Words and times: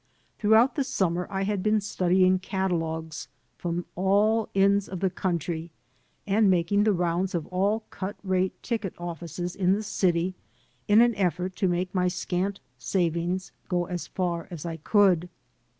Throughout 0.39 0.73
the 0.73 0.81
sununer 0.81 1.27
I 1.29 1.43
had 1.43 1.61
been 1.61 1.79
stud 1.79 2.11
ying 2.11 2.39
catalogues 2.39 3.27
from 3.55 3.85
all 3.95 4.45
the 4.51 4.59
ends 4.61 4.89
of 4.89 4.99
the 4.99 5.11
country 5.11 5.69
and 6.25 6.49
making 6.49 6.85
the 6.85 6.91
rounds 6.91 7.35
of 7.35 7.45
all 7.49 7.81
cut 7.91 8.15
rate 8.23 8.63
ticket 8.63 8.95
offices 8.97 9.55
in 9.55 9.73
the 9.73 9.83
city, 9.83 10.33
in 10.87 11.01
an 11.01 11.13
effort 11.13 11.55
to 11.57 11.67
make 11.67 11.93
my 11.93 12.07
scant 12.07 12.59
savings 12.79 13.51
go 13.69 13.85
as 13.85 14.07
far 14.07 14.47
as 14.49 14.65
I 14.65 14.77
could. 14.77 15.29